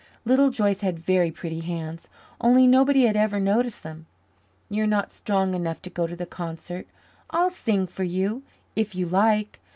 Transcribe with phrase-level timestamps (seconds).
[0.25, 2.07] Little Joyce had very pretty hands,
[2.41, 4.07] only nobody had ever noticed them.
[4.67, 6.87] "You are not strong enough to go to the concert.
[7.29, 8.41] I'll sing for you,
[8.75, 9.59] if you like.